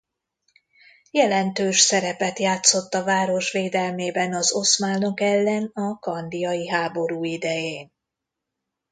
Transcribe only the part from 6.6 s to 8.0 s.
háború idején.